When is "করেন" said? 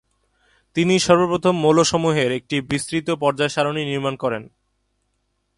4.15-4.43